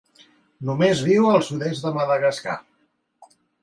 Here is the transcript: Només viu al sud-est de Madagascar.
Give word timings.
Només 0.69 1.03
viu 1.09 1.29
al 1.33 1.47
sud-est 1.51 1.87
de 1.87 1.95
Madagascar. 2.01 2.61